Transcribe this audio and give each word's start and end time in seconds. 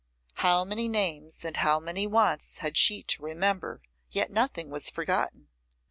How 0.37 0.63
many 0.63 0.87
names 0.87 1.45
and 1.45 1.57
how 1.57 1.79
many 1.79 2.07
wants 2.07 2.57
had 2.57 2.75
she 2.75 3.03
to 3.03 3.21
remember! 3.21 3.83
yet 4.09 4.31
nothing 4.31 4.71
was 4.71 4.89
forgotten. 4.89 5.47